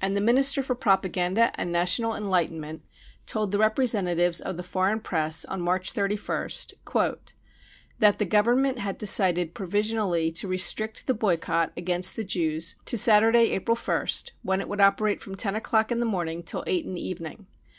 [0.00, 2.80] And the Minister for Propaganda and National Enlightenment
[3.26, 6.72] told the representatives of the foreign Press on March 31st:"
[7.98, 13.50] That the Government had decided provisionally to restrict the boycott against the Jews to Saturday,
[13.50, 16.94] April 1st, when it would operate from ten o'clock in the morning till eight in
[16.94, 17.46] the evening.